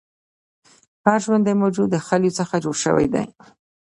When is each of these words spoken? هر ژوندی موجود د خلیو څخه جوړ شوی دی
هر 1.05 1.17
ژوندی 1.25 1.53
موجود 1.61 1.87
د 1.91 1.95
خلیو 2.07 2.35
څخه 2.39 2.55
جوړ 2.63 2.75
شوی 2.83 3.07
دی 3.13 3.25